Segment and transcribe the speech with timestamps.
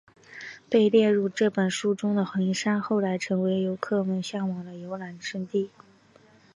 [0.67, 5.69] 被列入这本书中的名山后来成为游客们向往的游览胜地。